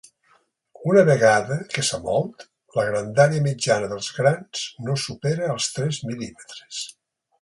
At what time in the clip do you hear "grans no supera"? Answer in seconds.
4.21-5.51